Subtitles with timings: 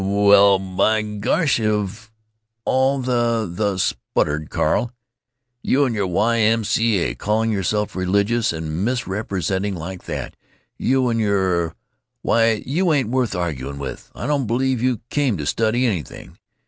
[0.01, 2.11] "W w w well by gosh, of
[2.65, 4.91] all the—the——" spluttered Carl.
[5.61, 6.39] "You and your Y.
[6.39, 6.63] M.
[6.63, 6.97] C.
[6.97, 14.09] A.—calling yourself religious, and misrepresenting like that—you and your——Why, you ain't worth arguing with.
[14.15, 16.35] I don't believe you 'came to study' anything.